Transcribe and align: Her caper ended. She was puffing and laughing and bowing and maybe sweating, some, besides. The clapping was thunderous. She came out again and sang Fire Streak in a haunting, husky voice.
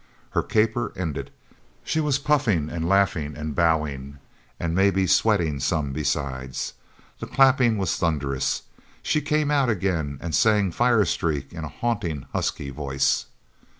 Her 0.31 0.41
caper 0.41 0.91
ended. 0.95 1.29
She 1.83 1.99
was 1.99 2.17
puffing 2.17 2.71
and 2.71 2.89
laughing 2.89 3.37
and 3.37 3.53
bowing 3.53 4.17
and 4.59 4.73
maybe 4.73 5.05
sweating, 5.05 5.59
some, 5.59 5.93
besides. 5.93 6.73
The 7.19 7.27
clapping 7.27 7.77
was 7.77 7.95
thunderous. 7.95 8.63
She 9.03 9.21
came 9.21 9.51
out 9.51 9.69
again 9.69 10.17
and 10.19 10.33
sang 10.33 10.71
Fire 10.71 11.05
Streak 11.05 11.53
in 11.53 11.63
a 11.65 11.69
haunting, 11.69 12.25
husky 12.33 12.71
voice. 12.71 13.27